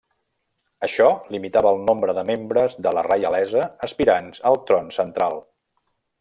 [0.85, 5.41] Això limitava el nombre de membres de la reialesa aspirants al tron central.